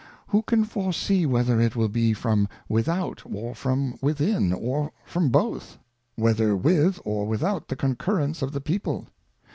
[0.29, 5.77] Who can foresee whether it will be from without, or from within, or from both?
[6.15, 9.05] Whether with or without the Concurrence of the People?